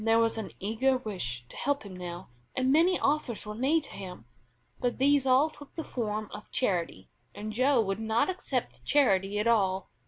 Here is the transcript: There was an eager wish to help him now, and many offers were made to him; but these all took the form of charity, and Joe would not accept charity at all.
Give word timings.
There 0.03 0.17
was 0.17 0.39
an 0.39 0.49
eager 0.59 0.97
wish 0.97 1.45
to 1.49 1.55
help 1.55 1.83
him 1.83 1.95
now, 1.95 2.29
and 2.55 2.71
many 2.71 2.99
offers 2.99 3.45
were 3.45 3.53
made 3.53 3.83
to 3.83 3.91
him; 3.91 4.25
but 4.79 4.97
these 4.97 5.27
all 5.27 5.51
took 5.51 5.75
the 5.75 5.83
form 5.83 6.27
of 6.33 6.49
charity, 6.49 7.11
and 7.35 7.53
Joe 7.53 7.79
would 7.81 7.99
not 7.99 8.27
accept 8.27 8.83
charity 8.83 9.37
at 9.37 9.45
all. 9.45 9.91